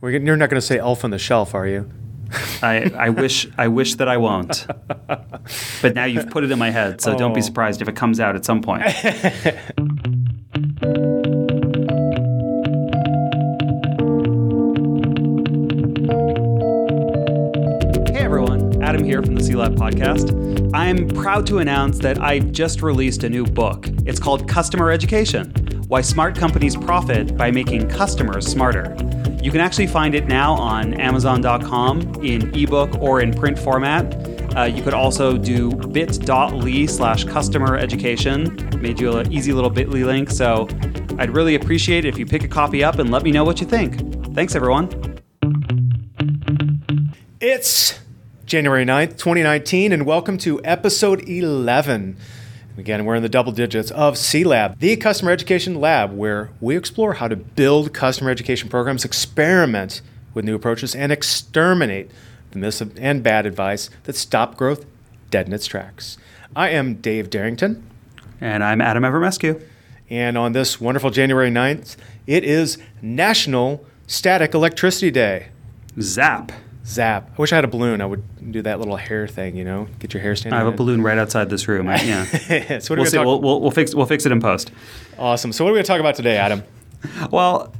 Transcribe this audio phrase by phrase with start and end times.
[0.00, 1.90] We're, gonna- you're not going to say elf on the shelf, are you?
[2.60, 4.66] I, I wish I wish that I won't.
[5.80, 7.44] But now you've put it in my head, so don't be Oh.
[7.44, 8.82] surprised if it comes out at some point.
[18.08, 20.70] Hey everyone, Adam here from the C Lab podcast.
[20.74, 23.88] I'm proud to announce that I've just released a new book.
[24.06, 25.50] It's called Customer Education
[25.88, 28.94] Why Smart Companies Profit by Making Customers Smarter.
[29.46, 34.12] You can actually find it now on Amazon.com in ebook or in print format.
[34.56, 38.56] Uh, you could also do bit.ly slash customer education.
[38.82, 40.32] Made you an easy little bit.ly link.
[40.32, 40.66] So
[41.20, 43.60] I'd really appreciate it if you pick a copy up and let me know what
[43.60, 44.34] you think.
[44.34, 45.20] Thanks, everyone.
[47.38, 48.00] It's
[48.46, 52.16] January 9th, 2019, and welcome to episode 11.
[52.76, 56.76] Again, we're in the double digits of C Lab, the customer education lab, where we
[56.76, 60.02] explore how to build customer education programs, experiment
[60.34, 62.10] with new approaches, and exterminate
[62.50, 64.84] the myths and bad advice that stop growth
[65.30, 66.18] dead in its tracks.
[66.54, 67.82] I am Dave Derington,
[68.40, 69.62] And I'm Adam Avramescu.
[70.10, 71.96] and on this wonderful January 9th,
[72.26, 75.48] it is National Static Electricity Day.
[76.00, 76.52] Zap.
[76.86, 77.30] Zap.
[77.36, 78.00] I wish I had a balloon.
[78.00, 80.54] I would do that little hair thing, you know, get your hair standing.
[80.58, 81.88] I have a balloon right outside this room.
[81.88, 82.78] I- yeah.
[82.78, 83.16] so what we'll we see.
[83.16, 83.26] talk?
[83.26, 84.70] We'll, we'll, we'll fix we'll fix it in post.
[85.18, 85.52] awesome.
[85.52, 86.62] So what are we going to talk about today, Adam?
[87.30, 87.72] Well,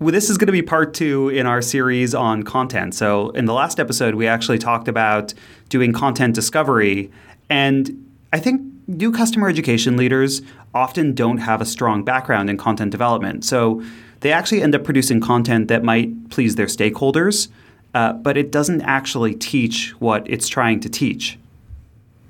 [0.00, 2.94] well, this is going to be part two in our series on content.
[2.94, 5.32] So, in the last episode, we actually talked about
[5.68, 7.12] doing content discovery.
[7.48, 10.42] And I think new customer education leaders
[10.74, 13.44] often don't have a strong background in content development.
[13.44, 13.82] So,
[14.20, 17.48] they actually end up producing content that might please their stakeholders,
[17.94, 21.38] uh, but it doesn't actually teach what it's trying to teach.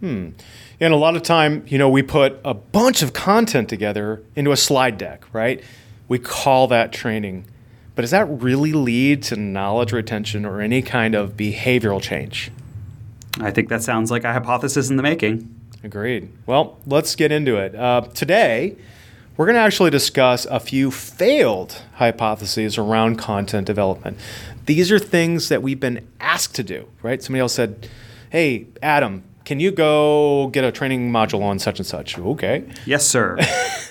[0.00, 0.30] Hmm.
[0.80, 4.52] And a lot of time, you know, we put a bunch of content together into
[4.52, 5.62] a slide deck, right?
[6.08, 7.46] We call that training.
[7.94, 12.50] But does that really lead to knowledge retention or any kind of behavioral change?
[13.40, 15.48] I think that sounds like a hypothesis in the making.
[15.82, 16.28] Agreed.
[16.46, 17.74] Well, let's get into it.
[17.74, 18.77] Uh, today,
[19.36, 24.18] we're going to actually discuss a few failed hypotheses around content development.
[24.67, 27.22] These are things that we've been asked to do, right?
[27.22, 27.89] Somebody else said,
[28.30, 32.18] Hey, Adam, can you go get a training module on such and such?
[32.18, 32.64] Okay.
[32.86, 33.36] Yes, sir.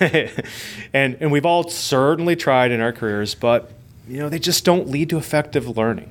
[0.92, 3.70] and, and we've all certainly tried in our careers, but
[4.08, 6.10] you know, they just don't lead to effective learning.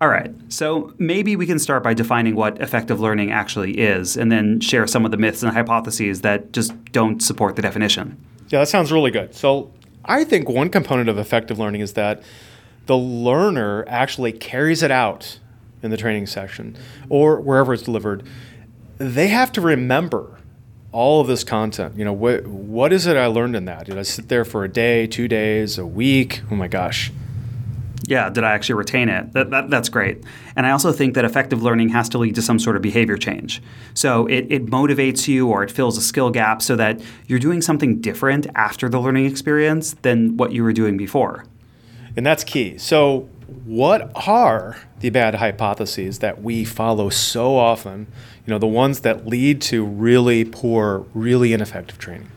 [0.00, 0.32] All right.
[0.48, 4.86] So maybe we can start by defining what effective learning actually is and then share
[4.86, 8.16] some of the myths and hypotheses that just don't support the definition.
[8.48, 9.34] Yeah, that sounds really good.
[9.34, 9.70] So,
[10.04, 12.22] I think one component of effective learning is that
[12.86, 15.38] the learner actually carries it out
[15.82, 16.76] in the training session
[17.10, 18.26] or wherever it's delivered.
[18.96, 20.38] They have to remember
[20.90, 21.96] all of this content.
[21.96, 23.86] You know, what what is it I learned in that?
[23.86, 26.40] Did I sit there for a day, two days, a week?
[26.50, 27.12] Oh my gosh.
[28.10, 29.32] Yeah, did I actually retain it?
[29.34, 30.24] That, that, that's great.
[30.56, 33.16] And I also think that effective learning has to lead to some sort of behavior
[33.16, 33.62] change.
[33.94, 37.62] So it, it motivates you or it fills a skill gap so that you're doing
[37.62, 41.44] something different after the learning experience than what you were doing before.
[42.16, 42.78] And that's key.
[42.78, 43.28] So,
[43.64, 48.08] what are the bad hypotheses that we follow so often?
[48.44, 52.32] You know, the ones that lead to really poor, really ineffective training.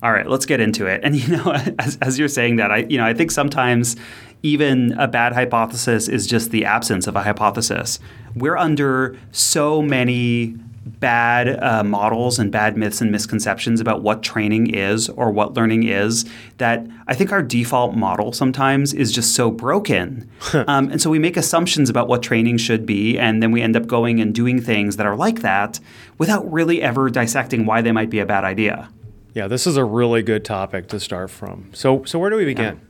[0.00, 1.00] All right, let's get into it.
[1.02, 3.96] And you know, as, as you're saying that, I you know I think sometimes
[4.42, 7.98] even a bad hypothesis is just the absence of a hypothesis.
[8.34, 10.56] We're under so many
[10.88, 15.84] bad uh, models and bad myths and misconceptions about what training is or what learning
[15.84, 16.24] is
[16.56, 20.30] that I think our default model sometimes is just so broken.
[20.54, 23.76] um, and so we make assumptions about what training should be, and then we end
[23.76, 25.78] up going and doing things that are like that
[26.16, 28.88] without really ever dissecting why they might be a bad idea.
[29.34, 31.70] Yeah, this is a really good topic to start from.
[31.74, 32.80] So, so where do we begin?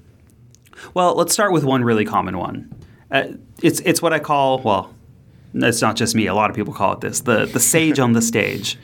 [0.95, 2.75] Well, let's start with one really common one.
[3.11, 3.25] Uh,
[3.63, 4.95] it's it's what I call well,
[5.55, 6.27] it's not just me.
[6.27, 8.79] A lot of people call it this the the sage on the stage.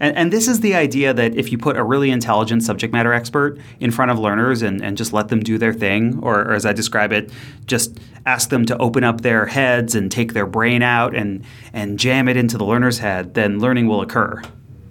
[0.00, 3.12] And, and this is the idea that if you put a really intelligent subject matter
[3.12, 6.52] expert in front of learners and, and just let them do their thing, or, or
[6.54, 7.32] as I describe it,
[7.66, 11.98] just ask them to open up their heads and take their brain out and, and
[11.98, 14.40] jam it into the learner's head, then learning will occur.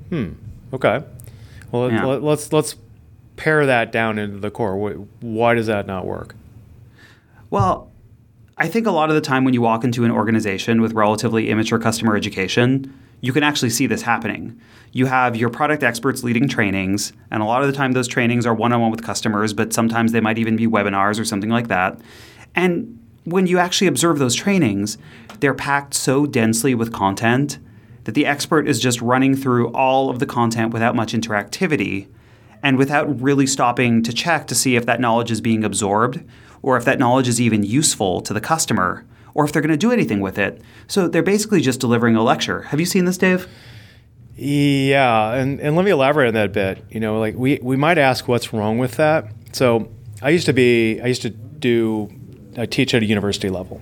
[0.09, 0.31] Hmm.
[0.73, 1.01] Okay.
[1.71, 2.03] Well, Yeah.
[2.03, 2.75] let, let's let's
[3.37, 4.75] pare that down into the core.
[4.91, 6.35] Wh- Why does that not work?
[7.49, 7.91] Well,
[8.57, 11.49] I think a lot of the time when you walk into an organization with relatively
[11.49, 14.59] immature customer education, you can actually see this happening.
[14.91, 18.45] You have your product experts leading trainings, and a lot of the time those trainings
[18.45, 21.49] are one on one with customers, but sometimes they might even be webinars or something
[21.49, 21.99] like that.
[22.55, 24.97] And when you actually observe those trainings,
[25.39, 27.59] they're packed so densely with content
[28.03, 32.07] that the expert is just running through all of the content without much interactivity
[32.63, 36.23] and without really stopping to check to see if that knowledge is being absorbed
[36.67, 39.77] or if that knowledge is even useful to the customer, or if they're going to
[39.77, 40.61] do anything with it.
[40.87, 42.63] So they're basically just delivering a lecture.
[42.63, 43.47] Have you seen this, Dave?
[44.35, 46.83] Yeah, and, and let me elaborate on that a bit.
[46.89, 49.31] You know, like we, we might ask what's wrong with that.
[49.53, 49.89] So
[50.21, 52.11] I used to be, I used to do,
[52.57, 53.79] I teach at a university level.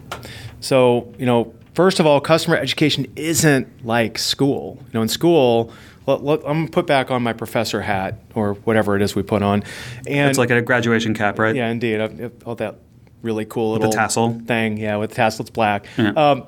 [0.59, 4.77] So, you know, first of all, customer education isn't like school.
[4.79, 5.73] You know, in school,
[6.07, 9.23] let, let, I'm gonna put back on my professor hat or whatever it is we
[9.23, 9.63] put on,
[10.07, 11.55] and It's like a graduation cap, right?
[11.55, 12.75] yeah, indeed, I've- I've- all that
[13.21, 14.39] really cool little tassel?
[14.45, 14.77] thing.
[14.77, 15.87] Yeah, with the tassel, it's black.
[15.97, 16.09] Yeah.
[16.11, 16.43] Um,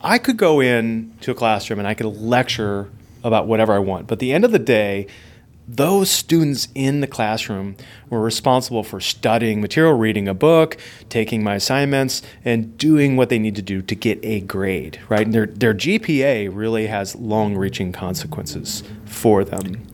[0.00, 2.88] I could go in to a classroom and I could lecture
[3.24, 5.06] about whatever I want, but at the end of the day,
[5.76, 7.76] those students in the classroom
[8.08, 10.76] were responsible for studying material, reading a book,
[11.08, 15.22] taking my assignments, and doing what they need to do to get a grade, right?
[15.22, 19.86] And their, their GPA really has long reaching consequences for them.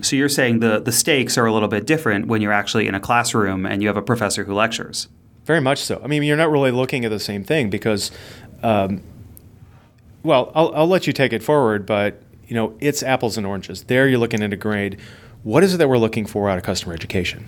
[0.00, 2.94] So you're saying the, the stakes are a little bit different when you're actually in
[2.94, 5.08] a classroom and you have a professor who lectures.
[5.44, 6.00] Very much so.
[6.02, 8.10] I mean, you're not really looking at the same thing because,
[8.62, 9.02] um,
[10.22, 13.84] well, I'll, I'll let you take it forward, but you know, it's apples and oranges.
[13.84, 14.98] There, you're looking at a grade.
[15.42, 17.46] What is it that we're looking for out of customer education?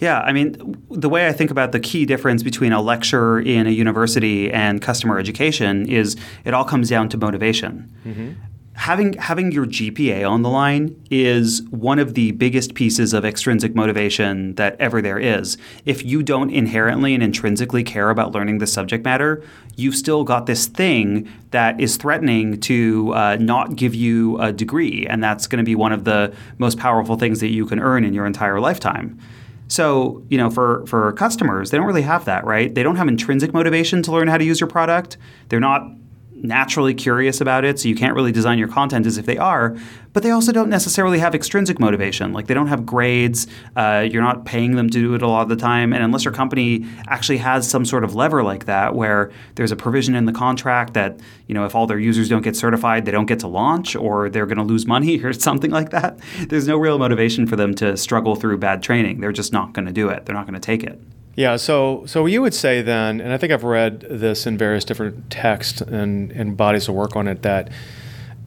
[0.00, 3.66] Yeah, I mean, the way I think about the key difference between a lecture in
[3.66, 7.92] a university and customer education is it all comes down to motivation.
[8.04, 8.32] Mm-hmm.
[8.74, 13.74] Having having your GPA on the line is one of the biggest pieces of extrinsic
[13.74, 15.58] motivation that ever there is.
[15.84, 19.42] If you don't inherently and intrinsically care about learning the subject matter,
[19.76, 25.04] you've still got this thing that is threatening to uh, not give you a degree,
[25.06, 28.04] and that's going to be one of the most powerful things that you can earn
[28.04, 29.18] in your entire lifetime.
[29.70, 32.74] So, you know, for, for customers, they don't really have that, right?
[32.74, 35.16] They don't have intrinsic motivation to learn how to use your product.
[35.48, 35.82] They're not
[36.42, 39.76] naturally curious about it, so you can't really design your content as if they are.
[40.12, 42.32] But they also don't necessarily have extrinsic motivation.
[42.32, 43.46] Like they don't have grades.
[43.76, 45.92] Uh, you're not paying them to do it a lot of the time.
[45.92, 49.76] And unless your company actually has some sort of lever like that, where there's a
[49.76, 53.12] provision in the contract that you know if all their users don't get certified, they
[53.12, 56.66] don't get to launch, or they're going to lose money, or something like that, there's
[56.66, 59.20] no real motivation for them to struggle through bad training.
[59.20, 60.26] They're just not going to do it.
[60.26, 61.00] They're not going to take it.
[61.36, 64.84] Yeah, so so you would say then, and I think I've read this in various
[64.84, 67.70] different texts and, and bodies of work on it, that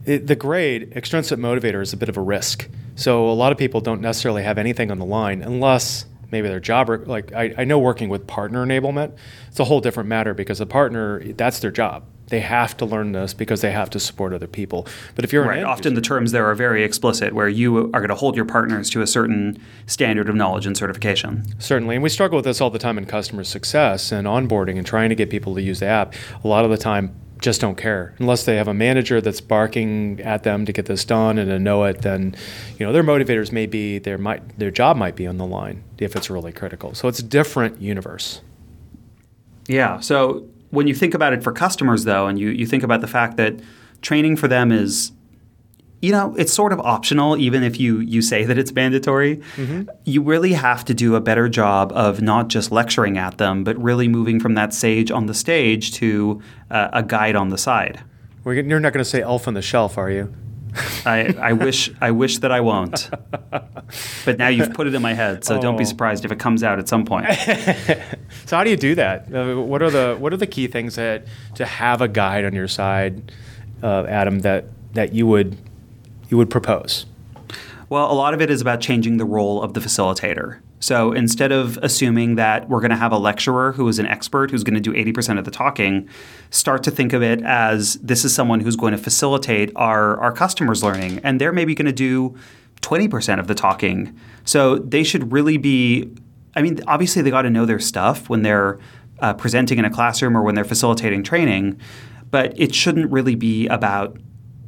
[0.04, 2.68] it, the grade extrinsic motivator is a bit of a risk.
[2.94, 6.60] So a lot of people don't necessarily have anything on the line unless maybe their
[6.60, 9.16] job, like I, I know working with partner enablement,
[9.48, 12.04] it's a whole different matter because a partner, that's their job.
[12.28, 14.86] They have to learn this because they have to support other people.
[15.14, 15.62] But if you're Right.
[15.62, 18.46] Often user- the terms there are very explicit, where you are going to hold your
[18.46, 21.44] partners to a certain standard of knowledge and certification.
[21.58, 24.86] Certainly, and we struggle with this all the time in customer success and onboarding and
[24.86, 26.14] trying to get people to use the app.
[26.42, 30.18] A lot of the time, just don't care unless they have a manager that's barking
[30.22, 32.00] at them to get this done and to know it.
[32.00, 32.34] Then,
[32.78, 35.84] you know, their motivators may be their might their job might be on the line
[35.98, 36.94] if it's really critical.
[36.94, 38.40] So it's a different universe.
[39.68, 40.00] Yeah.
[40.00, 43.06] So when you think about it for customers, though, and you, you think about the
[43.06, 43.54] fact that
[44.02, 45.12] training for them is,
[46.02, 49.40] you know, it's sort of optional, even if you, you say that it's mandatory,
[50.04, 53.74] you really have to do a better job of not just lecturing at them, but
[53.82, 58.02] really moving from that sage on the stage to uh, a guide on the side.
[58.44, 60.34] You're not going to say elf on the shelf, are you?
[61.06, 63.08] I, I wish I wish that I won't,
[64.24, 65.86] but now you've put it in my head, so don't be Oh.
[65.86, 67.26] surprised if it comes out at some point.
[68.46, 69.32] So how do you do that?
[69.32, 71.24] Uh, what are the what are the key things that
[71.54, 73.32] to have a guide on your side,
[73.82, 75.56] uh, Adam, that that you would
[76.28, 77.06] you would propose?
[77.88, 80.58] Well, a lot of it is about changing the role of the facilitator.
[80.84, 84.50] So instead of assuming that we're going to have a lecturer who is an expert
[84.50, 86.06] who's going to do 80% of the talking,
[86.50, 90.30] start to think of it as this is someone who's going to facilitate our, our
[90.30, 91.20] customers' learning.
[91.24, 92.36] And they're maybe going to do
[92.82, 94.14] 20% of the talking.
[94.44, 96.12] So they should really be,
[96.54, 98.78] I mean, obviously they got to know their stuff when they're
[99.20, 101.80] uh, presenting in a classroom or when they're facilitating training,
[102.30, 104.18] but it shouldn't really be about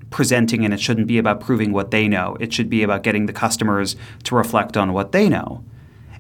[0.08, 2.38] presenting and it shouldn't be about proving what they know.
[2.40, 5.62] It should be about getting the customers to reflect on what they know.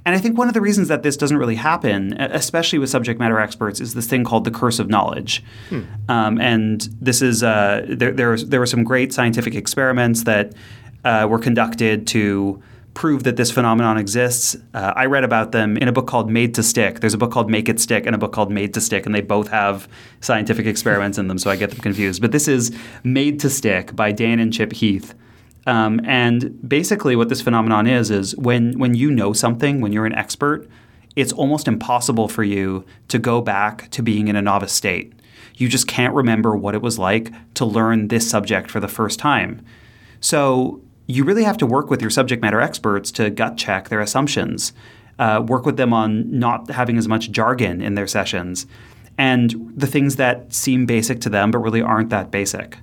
[0.06, 3.18] And I think one of the reasons that this doesn't really happen, especially with subject
[3.18, 5.42] matter experts, is this thing called the curse of knowledge.
[6.08, 8.12] Um, and this is uh, there.
[8.12, 10.54] There, was, there were some great scientific experiments that
[11.04, 12.62] uh, were conducted to
[12.94, 14.56] prove that this phenomenon exists.
[14.72, 17.00] Uh, I read about them in a book called Made to Stick.
[17.00, 19.14] There's a book called Make It Stick and a book called Made to Stick, and
[19.14, 19.86] they both have
[20.20, 22.22] scientific experiments in them, so I get them confused.
[22.22, 25.14] But this is Made to Stick by Dan and Chip Heath.
[25.66, 30.06] Um, and basically, what this phenomenon is is when when you know something, when you're
[30.06, 30.68] an expert,
[31.16, 35.12] it's almost impossible for you to go back to being in a novice state.
[35.56, 39.18] You just can't remember what it was like to learn this subject for the first
[39.18, 39.64] time.
[40.20, 44.00] So you really have to work with your subject matter experts to gut check their
[44.00, 44.72] assumptions.
[45.18, 48.66] uh, work with them on not having as much jargon in their sessions,
[49.18, 52.78] and the things that seem basic to them but really aren't that basic.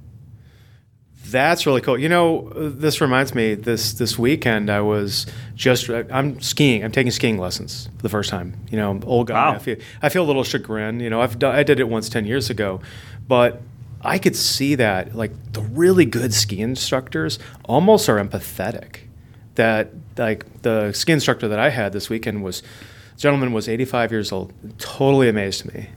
[1.34, 1.98] That's really cool.
[1.98, 3.56] You know, this reminds me.
[3.56, 5.26] This this weekend, I was
[5.56, 6.84] just I'm skiing.
[6.84, 8.56] I'm taking skiing lessons for the first time.
[8.70, 9.50] You know, old guy.
[9.50, 9.56] Wow.
[9.56, 11.00] I feel I feel a little chagrin.
[11.00, 12.82] You know, I've done, I did it once ten years ago,
[13.28, 13.64] but
[14.04, 18.98] I could see that like the really good ski instructors almost are empathetic.
[19.56, 22.62] That like the ski instructor that I had this weekend was
[23.18, 25.90] gentleman was 85 years old, totally amazed me.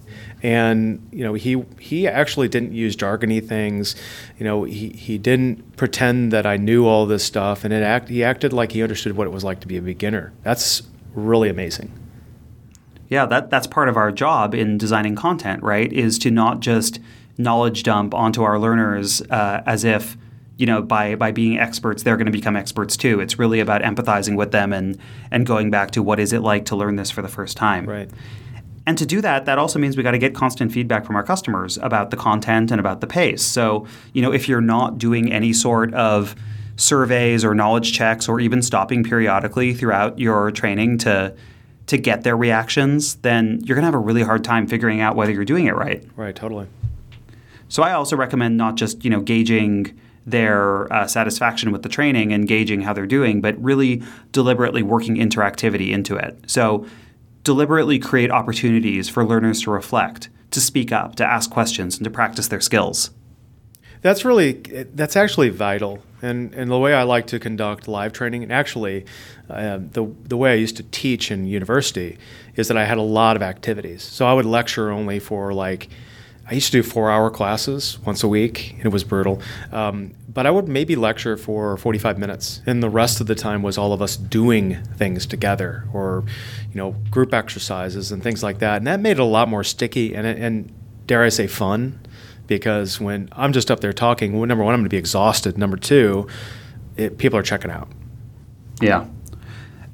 [0.43, 3.97] And you know, he he actually didn't use jargony things.
[4.38, 8.09] You know, he, he didn't pretend that I knew all this stuff, and it act
[8.09, 10.33] he acted like he understood what it was like to be a beginner.
[10.43, 10.83] That's
[11.14, 11.93] really amazing.
[13.09, 15.93] Yeah, that that's part of our job in designing content, right?
[15.93, 17.00] Is to not just
[17.38, 20.16] knowledge dump onto our learners uh, as if
[20.57, 23.21] you know by by being experts they're going to become experts too.
[23.21, 24.99] It's really about empathizing with them and
[25.31, 27.87] and going back to what is it like to learn this for the first time.
[27.87, 28.11] Right.
[28.87, 31.25] And to do that, that also means we got to get constant feedback from our
[31.25, 33.43] customers about the content and about the pace.
[33.43, 36.37] So, you know, if you're not doing any sort of
[36.76, 41.35] surveys or knowledge checks or even stopping periodically throughout your training to
[41.87, 45.14] to get their reactions, then you're going to have a really hard time figuring out
[45.14, 46.05] whether you're doing it right.
[46.16, 46.35] Right.
[46.35, 46.66] Totally.
[47.69, 52.33] So I also recommend not just you know gauging their uh, satisfaction with the training
[52.33, 54.02] and gauging how they're doing, but really
[54.33, 56.37] deliberately working interactivity into it.
[56.49, 56.87] So
[57.47, 62.11] deliberately create opportunities for learners to reflect, to speak up, to ask questions, and to
[62.11, 63.11] practice their skills.
[64.03, 64.53] That's really
[64.95, 69.07] that's actually vital, and and the way I like to conduct live training, and actually,
[69.49, 72.19] uh, the the way I used to teach in university
[72.57, 74.03] is that I had a lot of activities.
[74.03, 75.88] So I would lecture only for like.
[76.49, 79.43] I used to do four-hour classes once a week, and it was brutal.
[79.73, 83.62] Um, but I would maybe lecture for 45 minutes, and the rest of the time
[83.62, 86.25] was all of us doing things together, or
[86.71, 88.76] you know, group exercises and things like that.
[88.76, 90.73] And that made it a lot more sticky and, and
[91.07, 92.00] dare I say, fun
[92.47, 95.59] because when I'm just up there talking, well, number one, I'm going to be exhausted.
[95.59, 96.26] Number two,
[96.97, 97.88] it, people are checking out.
[98.81, 99.07] Yeah.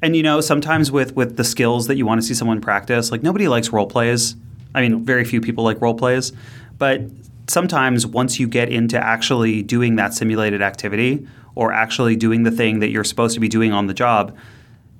[0.01, 3.11] And you know, sometimes with with the skills that you want to see someone practice,
[3.11, 4.35] like nobody likes role plays.
[4.75, 6.31] I mean, very few people like role plays,
[6.77, 7.01] but
[7.47, 12.79] sometimes once you get into actually doing that simulated activity or actually doing the thing
[12.79, 14.35] that you're supposed to be doing on the job,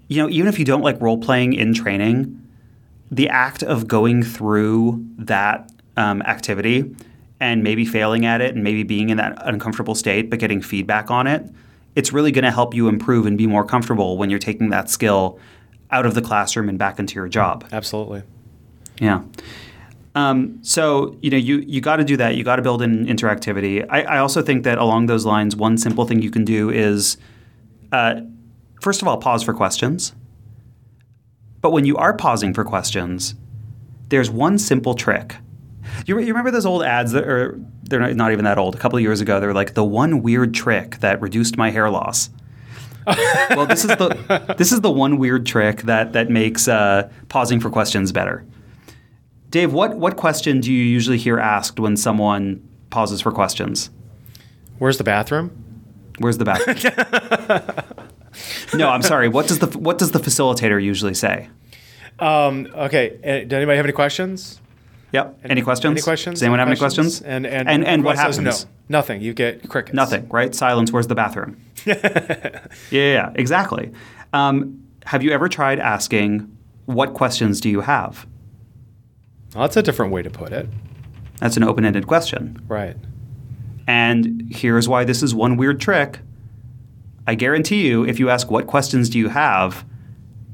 [0.08, 2.40] you know, even if you don't like role playing in training,
[3.10, 6.96] the act of going through that um, activity
[7.40, 11.12] and maybe failing at it and maybe being in that uncomfortable state but getting feedback
[11.12, 11.50] on it,
[11.96, 14.90] it's really going to help you improve and be more comfortable when you're taking that
[14.90, 15.40] skill
[15.92, 17.68] out of the classroom and back into your job.
[17.72, 18.24] Absolutely.
[19.00, 19.22] Yeah.
[20.16, 22.36] Um, so you know you you got to do that.
[22.36, 23.86] You got to build in interactivity.
[23.90, 27.18] I, I, also think that along those lines, one simple thing you can do is,
[27.92, 28.22] uh,
[28.80, 30.14] first of all, pause for questions.
[31.62, 33.34] But when you are pausing for questions,
[34.10, 35.38] there's one simple trick.
[36.06, 38.76] You, you remember those old ads that are they're not, not even that old.
[38.76, 41.72] A couple of years ago, they were like the one weird trick that reduced my
[41.72, 42.30] hair loss.
[43.50, 47.60] well, this is the this is the one weird trick that that makes uh, pausing
[47.60, 48.46] for questions better.
[49.54, 53.92] Dave, what, what question do you usually hear asked when someone pauses for questions?
[54.80, 55.52] Where's the bathroom?
[56.18, 56.78] Where's the bathroom?
[58.74, 59.30] no, I'm sorry.
[59.30, 61.50] What does the what does the facilitator usually say?
[62.18, 63.12] Um, okay.
[63.18, 64.60] Uh, does anybody have any questions?
[65.12, 65.42] Yep.
[65.44, 65.92] Any, any questions?
[65.92, 66.40] Any questions?
[66.40, 67.22] Does anyone any have questions?
[67.22, 67.46] any questions?
[67.46, 68.40] And and and, and what happens?
[68.40, 69.22] No, nothing.
[69.22, 69.94] You get crickets.
[69.94, 70.28] Nothing.
[70.30, 70.56] Right?
[70.56, 70.92] Silence.
[70.92, 71.62] Where's the bathroom?
[71.86, 72.58] yeah,
[72.90, 73.92] yeah, exactly.
[74.34, 78.26] Um, have you ever tried asking, "What questions do you have?"
[79.54, 80.68] Well, that's a different way to put it.
[81.40, 82.64] That's an open-ended question.
[82.68, 82.96] Right.
[83.88, 86.20] And here's why this is one weird trick.
[87.28, 89.86] I guarantee you, if you ask what questions do you have,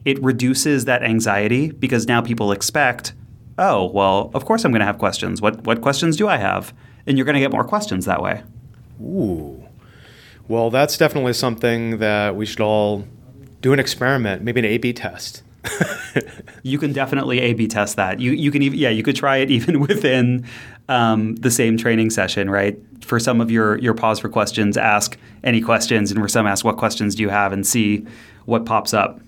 [0.05, 3.13] it reduces that anxiety because now people expect,
[3.57, 5.41] oh, well, of course I'm going to have questions.
[5.41, 6.73] What, what questions do I have?
[7.05, 8.43] And you're going to get more questions that way.
[9.01, 9.65] Ooh.
[10.47, 13.05] Well, that's definitely something that we should all
[13.61, 15.43] do an experiment, maybe an A B test.
[16.63, 18.19] You can definitely A/B test that.
[18.19, 20.45] You you can even yeah you could try it even within
[20.87, 22.77] um, the same training session, right?
[23.01, 26.65] For some of your your pause for questions, ask any questions, and for some, ask
[26.65, 28.05] what questions do you have, and see
[28.45, 29.19] what pops up.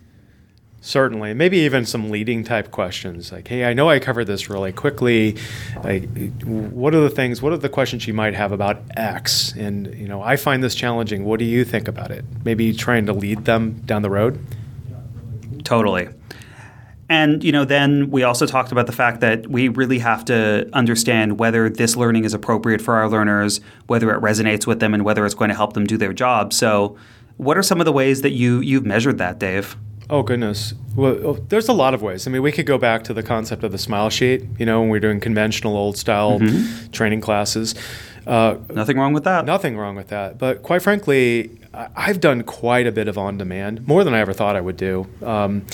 [0.83, 4.71] Certainly, maybe even some leading type questions like, "Hey, I know I covered this really
[4.71, 5.37] quickly.
[5.83, 6.09] Like,
[6.43, 7.39] what are the things?
[7.41, 9.53] What are the questions you might have about X?
[9.55, 11.23] And you know, I find this challenging.
[11.23, 12.25] What do you think about it?
[12.43, 14.39] Maybe trying to lead them down the road."
[15.63, 16.09] Totally.
[17.11, 20.69] And you know, then we also talked about the fact that we really have to
[20.71, 25.03] understand whether this learning is appropriate for our learners, whether it resonates with them, and
[25.03, 26.53] whether it's going to help them do their job.
[26.53, 26.95] So,
[27.37, 29.75] what are some of the ways that you you've measured that, Dave?
[30.09, 30.73] Oh goodness.
[30.95, 32.27] Well, oh, there's a lot of ways.
[32.27, 34.43] I mean, we could go back to the concept of the smile sheet.
[34.59, 36.91] You know, when we're doing conventional old style Mm-hmm.
[36.91, 37.75] training classes.
[38.27, 39.45] Uh, Nothing wrong with that.
[39.45, 40.37] nothing wrong with that.
[40.37, 44.33] But quite frankly, I've done quite a bit of on demand, more than I ever
[44.33, 45.07] thought I would do.
[45.23, 45.65] Um,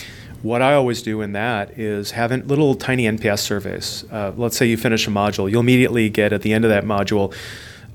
[0.41, 4.06] what I always do in that is having little tiny NPS surveys.
[4.12, 6.84] Uh, let's say you finish a module, you'll immediately get at the end of that
[6.84, 7.34] module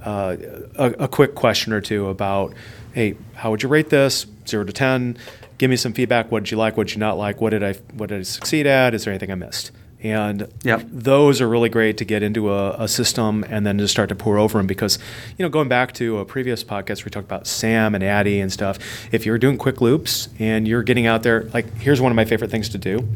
[0.05, 0.37] uh,
[0.77, 2.55] a, a quick question or two about,
[2.93, 4.27] hey, how would you rate this?
[4.47, 5.17] Zero to ten.
[5.59, 6.33] Give me some feedback.
[6.33, 6.77] What did you like?
[6.77, 7.41] What did you not like?
[7.41, 8.95] What did I What did I succeed at?
[8.95, 9.71] Is there anything I missed?
[10.03, 10.87] And Yep.
[10.91, 14.17] those are really great to get into a, a system and then just start to
[14.17, 14.99] pore over them because,
[15.39, 18.53] you know, going back to a previous podcast, we talked about SAM and ADDIE and
[18.53, 18.79] stuff.
[19.13, 22.25] If you're doing quick loops and you're getting out there, like, here's one of my
[22.25, 23.07] favorite things to do.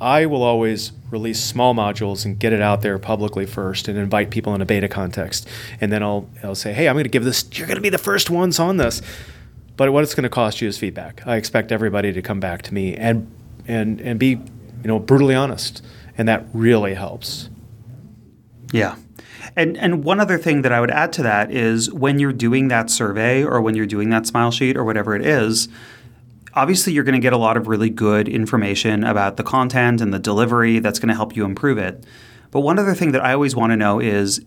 [0.00, 4.30] I will always release small modules and get it out there publicly first and invite
[4.30, 5.48] people in a beta context.
[5.80, 7.88] And then I'll, I'll say, hey, I'm going to give this, you're going to be
[7.88, 9.00] the first ones on this.
[9.76, 11.24] But what it's going to cost you is feedback.
[11.26, 13.30] I expect everybody to come back to me and,
[13.68, 14.40] and, and be,
[14.82, 15.82] you know, brutally honest.
[16.18, 17.48] And that really helps.
[18.72, 18.96] Yeah.
[19.56, 22.68] And and one other thing that I would add to that is when you're doing
[22.68, 25.68] that survey or when you're doing that smile sheet or whatever it is,
[26.54, 30.12] obviously you're going to get a lot of really good information about the content and
[30.12, 32.04] the delivery that's going to help you improve it.
[32.50, 34.44] But one other thing that I always want to know is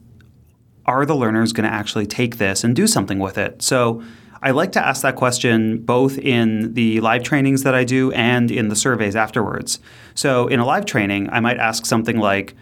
[0.85, 3.61] are the learners going to actually take this and do something with it?
[3.61, 4.03] So
[4.45, 8.51] I like to ask that question both in the live trainings that I do and
[8.51, 9.79] in the surveys afterwards.
[10.13, 12.53] So in a live training, I might ask something like,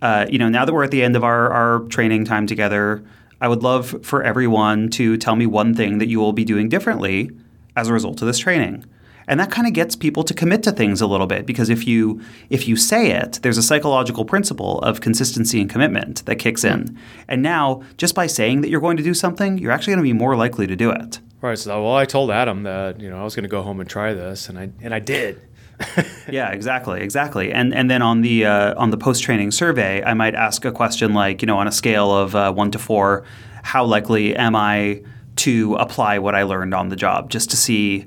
[0.00, 3.04] uh, you know, now that we're at the end of our, our training time together,
[3.38, 6.70] I would love for everyone to tell me one thing that you will be doing
[6.70, 7.30] differently
[7.76, 8.86] as a result of this training.
[9.28, 11.86] And that kind of gets people to commit to things a little bit because if
[11.86, 16.64] you if you say it, there's a psychological principle of consistency and commitment that kicks
[16.64, 16.98] in.
[17.28, 20.08] And now, just by saying that you're going to do something, you're actually going to
[20.08, 21.20] be more likely to do it.
[21.40, 21.58] Right.
[21.58, 23.88] So, well, I told Adam that, you know, I was going to go home and
[23.88, 25.40] try this, and I, and I did.
[26.30, 27.52] yeah, exactly, exactly.
[27.52, 30.72] And and then on the uh, on the post training survey, I might ask a
[30.72, 33.24] question like, you know, on a scale of uh, one to four,
[33.62, 35.02] how likely am I
[35.36, 38.06] to apply what I learned on the job, just to see,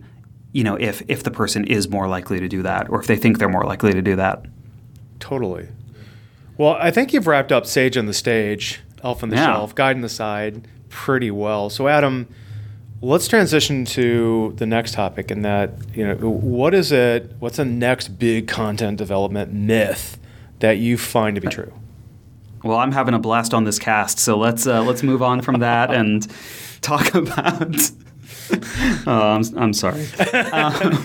[0.54, 3.18] you know, if if the person is more likely to do that, or if they
[3.18, 4.46] think they're more likely to do that.
[5.20, 5.68] Totally.
[6.58, 9.46] Well, I think you've wrapped up Sage on the stage, Elf on the Yeah.
[9.48, 11.70] Shelf, Guide on the Side pretty well.
[11.72, 12.28] So, Adam,
[13.02, 17.32] let's transition to the next topic, and that you know, what is it?
[17.40, 20.20] What's the next big content development myth
[20.60, 21.74] that you find to be true?
[22.64, 25.60] Well, I'm having a blast on this cast, so let's uh, let's move on from
[25.62, 26.28] that and
[26.82, 27.76] talk about.
[29.08, 30.06] oh, I'm, I'm sorry.
[30.52, 31.00] Um,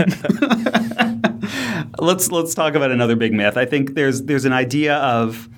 [1.99, 3.57] let's let's talk about another big myth.
[3.57, 5.49] I think there's there's an idea of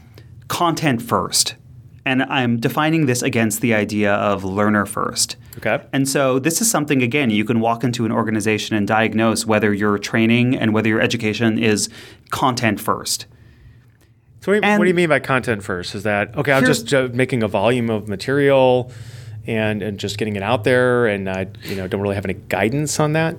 [0.49, 1.57] content first,
[2.05, 5.37] and I'm defining this against the idea of learner first.
[5.59, 5.85] Okay.
[5.93, 9.73] And so this is something again you can walk into an organization and diagnose whether
[9.73, 11.89] your training and whether your education is
[12.31, 13.27] content first.
[14.43, 15.95] So, what, do you- what do you mean by content first?
[15.95, 16.53] Is that okay?
[16.53, 18.91] I'm just uh, making a volume of material,
[19.47, 22.35] and and just getting it out there, and I you know don't really have any
[22.35, 23.37] guidance on that.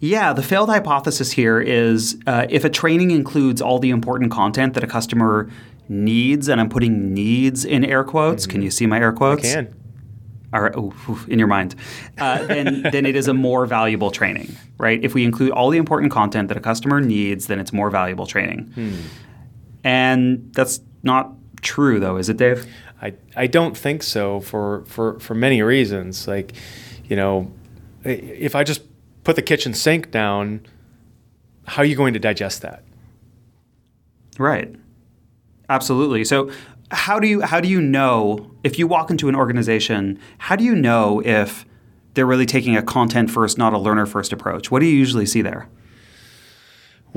[0.00, 4.74] Yeah, the failed hypothesis here is uh, if a training includes all the important content
[4.74, 5.50] that a customer
[5.88, 8.46] needs, and I'm putting needs in air quotes.
[8.46, 9.42] Can you see my air quotes?
[9.42, 9.74] Can
[10.52, 11.74] All right, ooh, ooh, in your mind.
[12.18, 15.02] Uh, then, then it is a more valuable training, right?
[15.02, 18.26] If we include all the important content that a customer needs, then it's more valuable
[18.26, 18.72] training.
[19.84, 21.32] And that's not
[21.66, 22.66] true, though, is it, Dave?
[23.02, 26.26] I, I don't think so for, for, for many reasons.
[26.26, 26.54] Like,
[27.04, 27.52] you know,
[28.04, 28.82] if I just
[29.24, 30.64] put the kitchen sink down,
[31.66, 32.84] how are you going to digest that?
[34.38, 34.74] Right.
[35.68, 36.24] Absolutely.
[36.24, 36.50] So
[36.92, 40.64] how do you how do you know if you walk into an organization, how do
[40.64, 41.64] you know if
[42.14, 44.70] they're really taking a content first, not a learner first approach?
[44.70, 45.68] What do you usually see there?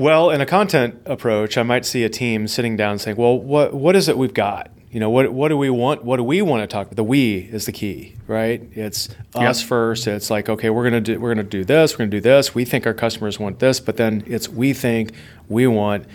[0.00, 3.74] Well, in a content approach, I might see a team sitting down saying, "Well, what
[3.74, 4.70] what is it we've got?
[4.90, 6.06] You know, what what do we want?
[6.06, 6.96] What do we want to talk about?
[6.96, 8.62] The we is the key, right?
[8.72, 9.68] It's us Yep.
[9.68, 10.06] first.
[10.06, 11.92] It's like, okay, we're gonna do we're gonna do this.
[11.92, 12.54] We're gonna do this.
[12.54, 15.12] We think our customers want this, but then it's we think
[15.50, 16.06] we want."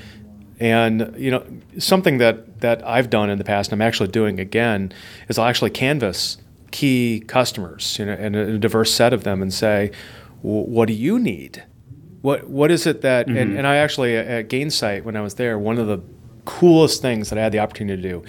[0.60, 1.44] And you know,
[1.78, 4.94] something that that I've done in the past, and I'm actually doing again,
[5.30, 6.38] is I'll actually canvas
[6.72, 9.92] key customers, you know, and a diverse set of them, and say,
[10.42, 11.62] "What do you need?"
[12.26, 13.58] What what is it that and, mm-hmm.
[13.60, 16.02] and I actually uh, at Gainsight when I was there, one of the
[16.46, 18.24] coolest things that I had the opportunity to do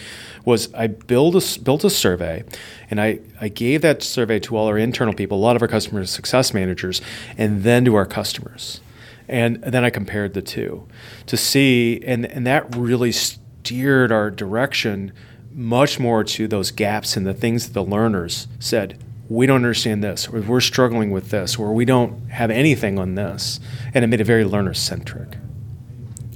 [0.45, 2.45] was I built a built a survey
[2.91, 5.69] and I, I gave that survey to all our internal people, a lot of our
[5.69, 7.01] customer success managers,
[7.39, 8.83] and then to our customers.
[9.29, 10.87] And then I compared the two
[11.25, 15.11] to see and, and that really steered our direction
[15.55, 20.05] much more to those gaps and the things that the learners said we don't understand
[20.05, 23.61] this, or we're struggling with this, or we don't have anything on this.
[23.95, 25.37] And it made it very learner centric.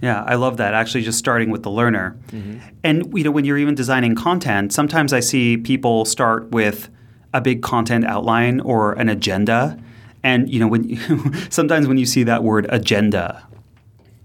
[0.03, 0.75] Yeah, I love that.
[0.75, 2.59] Actually, just starting with the learner, mm-hmm.
[2.83, 6.89] and you know, when you're even designing content, sometimes I see people start with
[7.35, 9.79] a big content outline or an agenda,
[10.23, 10.99] and you know, when you,
[11.51, 13.47] sometimes when you see that word agenda,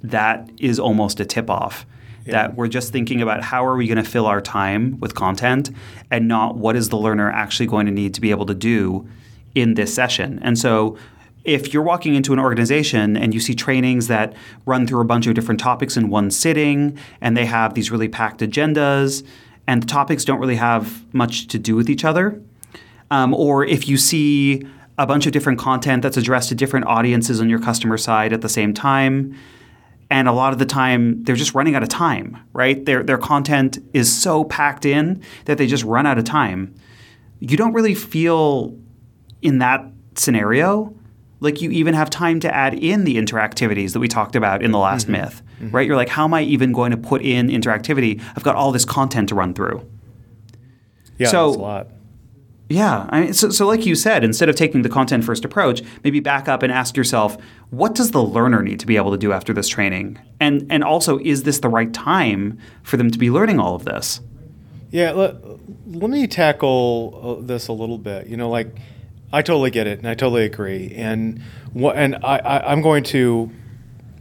[0.01, 1.85] that is almost a tip off.
[2.25, 2.31] Yeah.
[2.31, 5.69] That we're just thinking about how are we going to fill our time with content,
[6.09, 9.07] and not what is the learner actually going to need to be able to do
[9.53, 10.39] in this session.
[10.41, 10.97] And so
[11.43, 14.33] if you're walking into an organization and you see trainings that
[14.65, 18.09] run through a bunch of different topics in one sitting and they have these really
[18.09, 19.23] packed agendas
[19.67, 22.41] and the topics don't really have much to do with each other,
[23.11, 24.65] um, or if you see
[24.97, 28.41] a bunch of different content that's addressed to different audiences on your customer side at
[28.41, 29.37] the same time,
[30.09, 32.85] and a lot of the time they're just running out of time, right?
[32.85, 36.75] Their their content is so packed in that they just run out of time.
[37.39, 38.77] You don't really feel
[39.41, 40.95] in that scenario
[41.39, 44.71] like you even have time to add in the interactivities that we talked about in
[44.71, 45.23] the last mm-hmm.
[45.23, 45.75] myth, mm-hmm.
[45.75, 45.85] right?
[45.85, 48.21] You're like, how am I even going to put in interactivity?
[48.35, 49.87] I've got all this content to run through.
[51.17, 51.87] Yeah, so, that's a lot.
[52.67, 55.83] Yeah, I mean, so, so like you said, instead of taking the content first approach,
[56.03, 57.37] maybe back up and ask yourself,
[57.69, 60.19] what does the learner need to be able to do after this training?
[60.39, 63.85] And and also, is this the right time for them to be learning all of
[63.85, 64.19] this?
[64.89, 65.35] Yeah, let,
[65.85, 68.27] let me tackle uh, this a little bit.
[68.27, 68.75] You know, like
[69.31, 70.91] I totally get it, and I totally agree.
[70.95, 73.51] And what, and I, I, I'm going to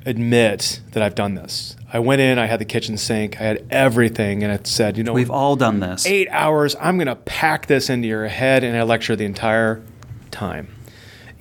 [0.06, 1.76] admit that I've done this.
[1.92, 5.04] I went in, I had the kitchen sink, I had everything, and it said, you
[5.04, 6.06] know, we've all done this.
[6.06, 9.82] Eight hours, I'm going to pack this into your head, and I lecture the entire
[10.30, 10.74] time.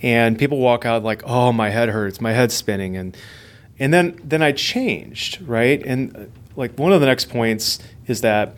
[0.01, 3.17] And people walk out like, oh, my head hurts, my head's spinning, and
[3.79, 5.81] and then then I changed, right?
[5.83, 6.19] And uh,
[6.55, 8.55] like one of the next points is that,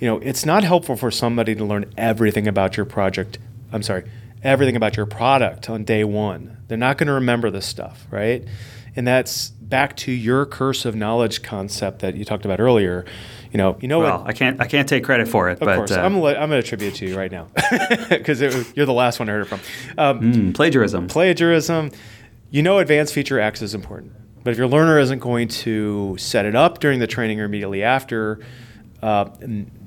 [0.00, 3.38] you know, it's not helpful for somebody to learn everything about your project.
[3.72, 4.08] I'm sorry,
[4.42, 6.56] everything about your product on day one.
[6.68, 8.44] They're not going to remember this stuff, right?
[8.96, 13.04] And that's back to your curse of knowledge concept that you talked about earlier.
[13.50, 14.28] You know, you know well, what?
[14.28, 15.54] I can't, I can't take credit for it.
[15.54, 17.48] Of but, course, uh, I'm, gonna, I'm going to attribute it to you right now
[18.08, 19.60] because you're the last one I heard it from.
[19.98, 21.08] Um, mm, plagiarism.
[21.08, 21.90] Plagiarism.
[22.50, 24.12] You know, advanced feature X is important,
[24.44, 27.82] but if your learner isn't going to set it up during the training or immediately
[27.82, 28.38] after,
[29.02, 29.28] uh,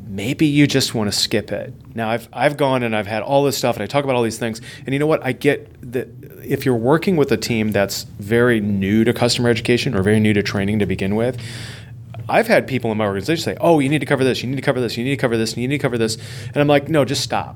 [0.07, 1.73] maybe you just want to skip it.
[1.95, 4.23] Now I've I've gone and I've had all this stuff and I talk about all
[4.23, 6.07] these things and you know what I get that
[6.43, 10.33] if you're working with a team that's very new to customer education or very new
[10.33, 11.41] to training to begin with
[12.29, 14.57] I've had people in my organization say, "Oh, you need to cover this, you need
[14.57, 16.17] to cover this, you need to cover this, and you need to cover this."
[16.47, 17.55] And I'm like, "No, just stop.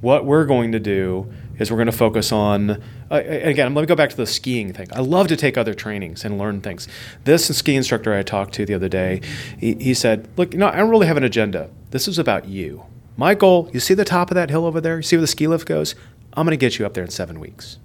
[0.00, 2.70] What we're going to do is we're going to focus on
[3.10, 4.88] uh, again let me go back to the skiing thing.
[4.92, 6.88] I love to take other trainings and learn things.
[7.24, 9.22] This ski instructor i talked to the other day
[9.58, 11.70] he, he said look you know i don't really have an agenda.
[11.90, 12.84] This is about you.
[13.16, 14.96] My goal you see the top of that hill over there?
[14.96, 15.94] You see where the ski lift goes?
[16.34, 17.78] I'm going to get you up there in seven weeks.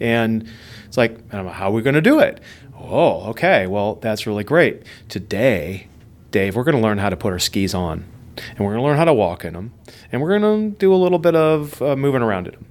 [0.00, 0.48] And
[0.86, 2.40] it's like how are we going to do it?
[2.76, 4.82] Oh okay well that's really great.
[5.08, 5.88] Today
[6.30, 8.04] dave we're going to learn how to put our skis on
[8.50, 9.72] and we're going to learn how to walk in them
[10.12, 12.66] and we're going to do a little bit of uh, moving around in them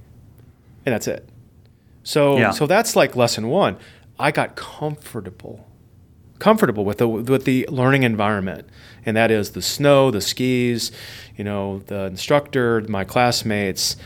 [0.86, 1.28] and that's it.
[2.04, 2.50] So yeah.
[2.52, 3.76] so that's like lesson one.
[4.18, 5.66] I got comfortable,
[6.38, 8.68] comfortable with the with the learning environment,
[9.04, 10.92] and that is the snow, the skis,
[11.36, 13.96] you know, the instructor, my classmates.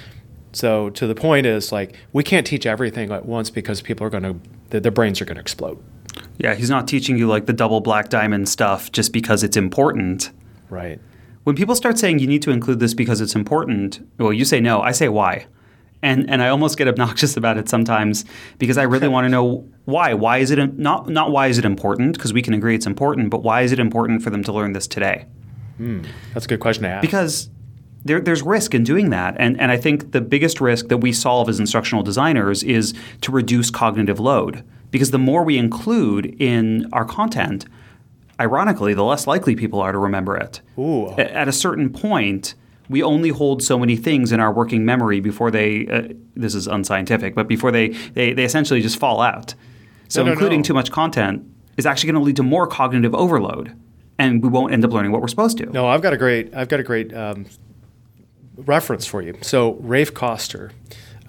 [0.53, 4.11] So to the point is like we can't teach everything at once because people are
[4.11, 4.25] going
[4.71, 5.79] to their brains are going to explode.
[6.39, 10.31] Yeah, he's not teaching you like the double black diamond stuff just because it's important.
[10.71, 10.99] Right.
[11.45, 14.61] When people start saying you need to include this because it's important, well, you say
[14.61, 14.81] no.
[14.81, 15.47] I say why
[16.03, 18.25] and and I almost get obnoxious about it sometimes
[18.59, 20.15] because I really want to know why.
[20.15, 22.15] Why is it not not why is it important?
[22.15, 24.73] Because we can agree it's important, but why is it important for them to learn
[24.73, 25.27] this today?
[25.79, 27.03] Mm, that's a good question to ask.
[27.03, 27.51] Because
[28.05, 31.13] there, there's risk in doing that, and and I think the biggest risk that we
[31.13, 34.65] solve as instructional designers is to reduce cognitive load.
[34.91, 37.65] Because the more we include in our content,
[38.41, 40.61] ironically, the less likely people are to remember it.
[40.79, 41.11] Ooh.
[41.13, 42.55] At a certain point
[42.91, 46.67] we only hold so many things in our working memory before they uh, this is
[46.67, 49.55] unscientific but before they, they they essentially just fall out.
[50.09, 50.65] So no, no, including no.
[50.65, 53.75] too much content is actually going to lead to more cognitive overload
[54.19, 55.67] and we won't end up learning what we're supposed to.
[55.67, 57.47] No i've got a great i've got a great um,
[58.57, 59.39] reference for you.
[59.41, 60.73] So Raph Koster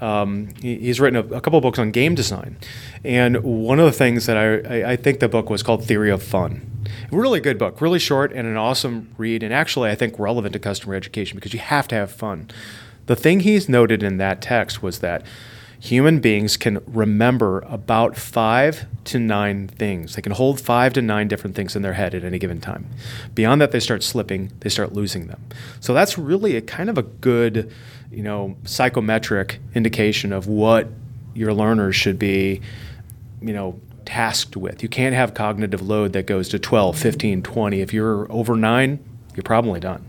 [0.02, 2.58] um, he, he's written a, a, couple of books on game design
[3.04, 6.10] and one of the things that I, I, I think the book was called theory
[6.10, 6.71] of fun
[7.12, 10.60] Really good book, really short and an awesome read, and actually I think relevant to
[10.60, 12.50] customer education because you have to have fun.
[13.06, 15.26] The thing he's noted in that text was that
[15.82, 20.16] human beings can remember about five to nine things.
[20.16, 22.88] They can hold five to nine different things in their head at any given time.
[23.34, 25.42] Beyond that, they start slipping, they start losing them.
[25.80, 27.74] So that's really a kind of a good,
[28.12, 30.88] you know, psychometric indication of what
[31.34, 32.62] your learners should be,
[33.42, 34.84] you know, tasked with.
[34.84, 37.82] You can't have cognitive load that goes to 12, 15, 20.
[37.82, 39.04] If you're over nine,
[39.36, 40.06] you're probably done.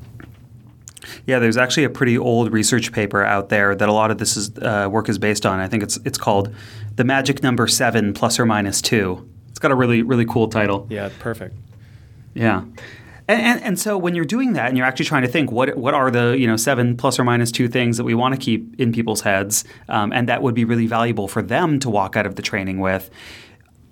[1.26, 4.37] Yeah, there's actually a pretty old research paper out there that a lot of this
[4.37, 5.61] is, uh, work is based on.
[5.61, 6.55] I think it's it's called
[6.96, 9.28] "The Magic Number Seven Plus or Minus Two.
[9.50, 10.87] It's got a really really cool title.
[10.90, 11.57] Yeah, perfect.
[12.35, 12.64] Yeah.
[13.28, 15.76] And, and, and, so when you're doing that and you're actually trying to think what
[15.76, 18.40] what are the you know seven plus or minus two things that we want to
[18.40, 22.16] keep in people's heads um, and that would be really valuable for them to walk
[22.16, 23.11] out of the training with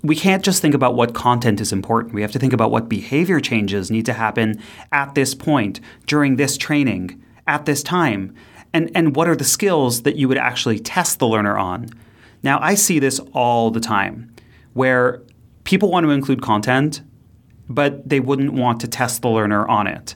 [0.03, 2.15] we can't just think about what content is important.
[2.15, 4.61] We have to think about what behavior changes need to happen
[4.93, 8.35] at this point, during this training, at this time,
[8.73, 11.91] and, and what are the skills that you would actually test the learner on.
[12.43, 14.35] Now, I see this all the time
[14.73, 15.23] where
[15.65, 17.03] people want to include content,
[17.69, 20.15] but they wouldn't want to test the learner on it.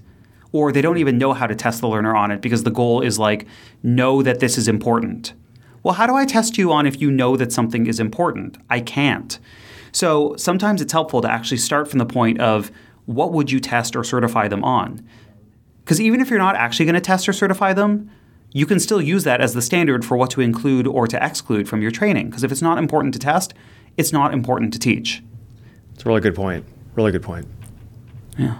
[0.53, 3.01] Or they don't even know how to test the learner on it because the goal
[3.01, 3.47] is like,
[3.83, 5.35] know that this is important.
[5.83, 8.57] Well, how do I test you on if you know that something is important?
[8.71, 9.39] I can't.
[9.95, 12.73] So sometimes it's helpful to actually start from the point of
[13.07, 15.07] what would you test or certify them on?
[15.85, 18.11] Because even if you're not actually going to test or certify them,
[18.51, 21.69] you can still use that as the standard for what to include or to exclude
[21.69, 22.29] from your training.
[22.29, 23.55] Because if it's not important to test,
[23.97, 25.23] it's not important to teach.
[25.95, 26.65] It's a really good point.
[26.97, 27.47] Really good point.
[28.37, 28.59] Yeah.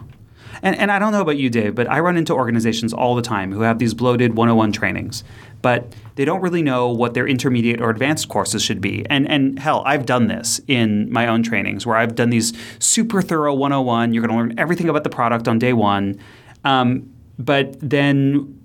[0.65, 3.23] And, and I don't know about you, Dave, but I run into organizations all the
[3.23, 5.23] time who have these bloated 101 trainings
[5.65, 9.07] but they don't really know what their intermediate or advanced courses should be.
[9.09, 13.23] And and hell, I've done this in my own trainings where I've done these super
[13.23, 14.13] thorough 101.
[14.13, 16.21] You're going to learn everything about the product on day one,
[16.65, 18.61] um, but then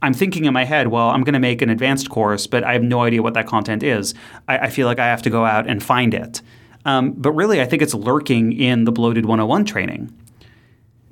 [0.00, 2.72] I'm thinking in my head, well, I'm going to make an advanced course, but I
[2.72, 4.14] have no idea what that content is.
[4.46, 6.40] I, I feel like I have to go out and find it.
[6.84, 10.12] Um, but really, I think it's lurking in the bloated 101 training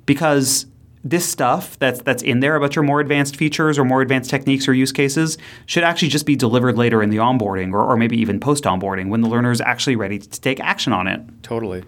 [0.07, 0.65] because
[1.03, 4.67] this stuff that's that's in there about your more advanced features or more advanced techniques
[4.67, 8.17] or use cases should actually just be delivered later in the onboarding or, or maybe
[8.19, 11.21] even post onboarding when the learner is actually ready to take action on it.
[11.43, 11.83] Totally.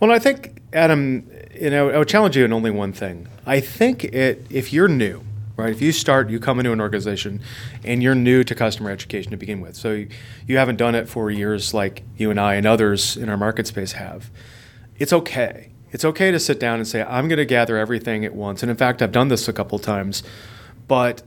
[0.00, 3.28] Well, I think Adam, you know, I would challenge you in only one thing.
[3.44, 5.22] I think it if you're new,
[5.56, 5.70] right?
[5.70, 7.40] If you start, you come into an organization
[7.84, 9.76] and you're new to customer education to begin with.
[9.76, 10.08] So you,
[10.46, 13.66] you haven't done it for years like you and I and others in our market
[13.66, 14.30] space have.
[14.98, 18.34] It's okay it's okay to sit down and say, I'm going to gather everything at
[18.34, 18.62] once.
[18.62, 20.22] And in fact, I've done this a couple times.
[20.88, 21.22] But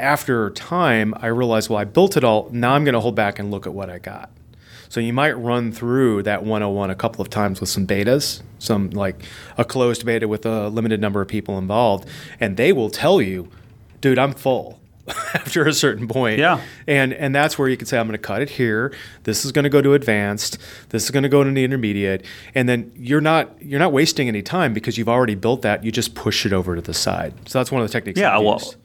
[0.00, 2.48] after time, I realized, well, I built it all.
[2.52, 4.30] Now I'm going to hold back and look at what I got.
[4.88, 8.90] So you might run through that 101 a couple of times with some betas, some
[8.90, 9.22] like
[9.58, 12.08] a closed beta with a limited number of people involved,
[12.40, 13.50] and they will tell you,
[14.00, 14.80] dude, I'm full.
[15.34, 16.38] after a certain point.
[16.38, 16.60] Yeah.
[16.86, 18.92] And and that's where you can say, I'm going to cut it here.
[19.24, 20.58] This is going to go to advanced.
[20.90, 22.24] This is going to go to the intermediate.
[22.54, 25.84] And then you're not you're not wasting any time because you've already built that.
[25.84, 27.34] You just push it over to the side.
[27.48, 28.20] So that's one of the techniques.
[28.20, 28.38] Yeah.
[28.38, 28.54] well.
[28.54, 28.76] Used.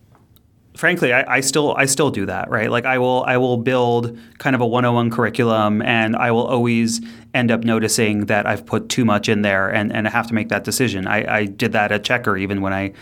[0.75, 2.71] Frankly, I, I, still I still do that, right?
[2.71, 6.99] Like I will I will build kind of a 101 curriculum and I will always
[7.36, 10.33] end up noticing that I've put too much in there and, and I have to
[10.33, 11.05] make that decision.
[11.05, 12.93] I, I did that at Checkr even when I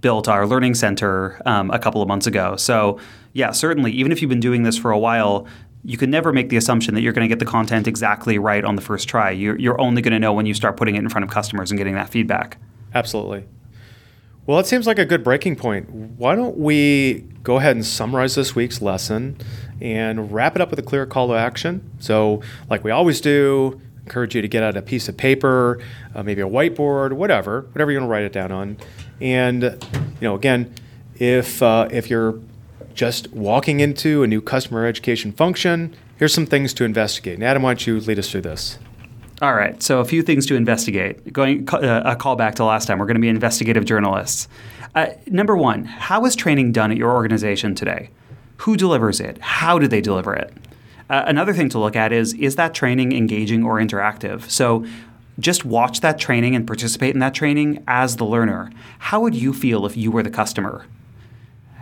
[0.00, 2.56] built our learning center um, a couple of months ago.
[2.56, 2.98] So,
[3.32, 5.46] yeah, certainly, even if you've been doing this for a while,
[5.84, 8.64] you can never make the assumption that you're going to get the content exactly right
[8.64, 9.30] on the first try.
[9.30, 11.70] You're, you're only going to know when you start putting it in front of customers
[11.70, 12.58] and getting that feedback.
[12.94, 13.44] Absolutely.
[14.46, 15.90] Well, it seems like a good breaking point.
[15.90, 19.36] Why don't we go ahead and summarize this week's lesson
[19.80, 21.90] and wrap it up with a clear call to action?
[21.98, 25.82] So, like we always do, encourage you to get out a piece of paper,
[26.14, 28.78] uh, maybe a whiteboard, whatever, whatever you want to write it down on.
[29.20, 30.74] And you know, again,
[31.16, 32.38] if uh, if you're
[32.94, 37.34] just walking into a new customer education function, here's some things to investigate.
[37.34, 38.78] And Adam, why don't you lead us through this?
[39.40, 41.32] All right, so a few things to investigate.
[41.32, 44.48] Going uh, a call back to last time, we're going to be investigative journalists.
[44.96, 48.10] Uh, number one, how is training done at your organization today?
[48.58, 49.38] Who delivers it?
[49.38, 50.52] How do they deliver it?
[51.08, 54.50] Uh, another thing to look at is is that training engaging or interactive?
[54.50, 54.84] So
[55.38, 58.70] just watch that training and participate in that training as the learner.
[58.98, 60.86] How would you feel if you were the customer?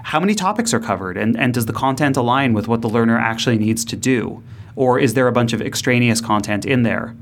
[0.04, 3.18] How many topics are covered, and, and does the content align with what the learner
[3.18, 4.42] actually needs to do?
[4.76, 7.16] Or is there a bunch of extraneous content in there?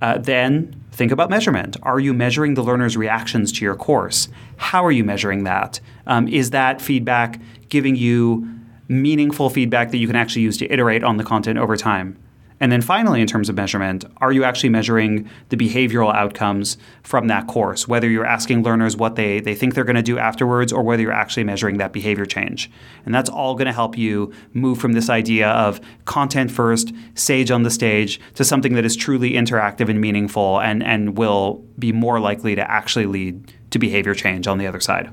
[0.00, 1.76] Uh, then think about measurement.
[1.82, 4.28] Are you measuring the learner's reactions to your course?
[4.56, 5.80] How are you measuring that?
[6.06, 8.48] Um, is that feedback giving you
[8.88, 12.16] meaningful feedback that you can actually use to iterate on the content over time?
[12.60, 17.28] And then finally, in terms of measurement, are you actually measuring the behavioral outcomes from
[17.28, 20.72] that course, whether you're asking learners what they, they think they're going to do afterwards
[20.72, 22.70] or whether you're actually measuring that behavior change?
[23.04, 27.50] And that's all going to help you move from this idea of content first, sage
[27.50, 31.92] on the stage, to something that is truly interactive and meaningful and, and will be
[31.92, 35.10] more likely to actually lead to behavior change on the other side.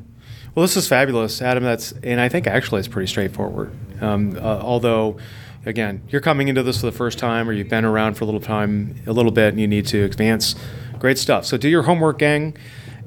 [0.55, 1.65] Well, this is fabulous, Adam.
[1.65, 3.71] That's and I think actually it's pretty straightforward.
[4.01, 5.17] Um, uh, although
[5.65, 8.25] again, you're coming into this for the first time or you've been around for a
[8.25, 10.55] little time, a little bit, and you need to advance.
[10.99, 11.45] Great stuff.
[11.45, 12.55] So do your homework, gang,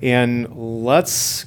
[0.03, 1.47] and let's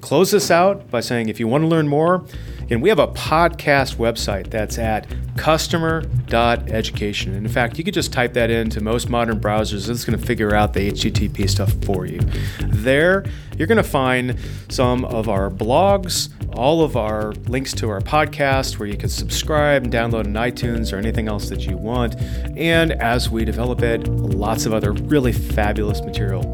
[0.00, 2.24] close this out by saying if you want to learn more,
[2.70, 7.34] and we have a podcast website that's at customer.education.
[7.34, 9.88] And in fact, you could just type that into most modern browsers.
[9.88, 12.20] It's going to figure out the HTTP stuff for you.
[12.60, 13.24] There,
[13.56, 18.78] you're going to find some of our blogs, all of our links to our podcast
[18.78, 22.16] where you can subscribe and download in iTunes or anything else that you want.
[22.56, 26.44] And as we develop it, lots of other really fabulous material.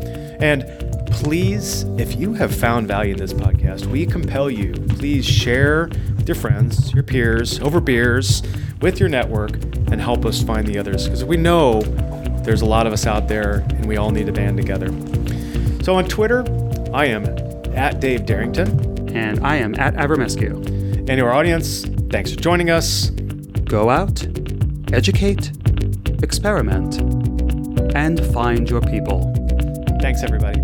[0.40, 0.64] And
[1.20, 6.26] please, if you have found value in this podcast, we compel you, please share with
[6.26, 8.42] your friends, your peers, over beers,
[8.80, 9.52] with your network,
[9.92, 11.04] and help us find the others.
[11.04, 11.82] Because we know
[12.42, 14.88] there's a lot of us out there and we all need to band together.
[15.84, 16.42] So on Twitter,
[16.94, 17.26] I am
[17.76, 18.90] at Dave Derington.
[19.14, 20.54] And I am at Avramescu.
[20.96, 23.10] And to our audience, thanks for joining us.
[23.64, 24.24] Go out,
[24.92, 25.50] educate,
[26.22, 27.00] experiment,
[27.94, 29.34] and find your people.
[30.00, 30.59] Thanks, everybody.